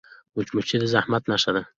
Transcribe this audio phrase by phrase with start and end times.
[0.35, 1.61] مچمچۍ د زحمت نښه ده